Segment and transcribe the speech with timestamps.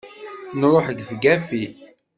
[0.59, 1.63] Nruḥ gefgafi!